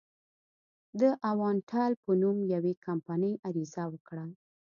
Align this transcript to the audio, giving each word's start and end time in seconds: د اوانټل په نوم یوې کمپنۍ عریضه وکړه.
د 0.99 1.01
اوانټل 1.31 1.91
په 2.03 2.11
نوم 2.21 2.37
یوې 2.53 2.73
کمپنۍ 2.85 3.33
عریضه 3.47 3.83
وکړه. 3.89 4.25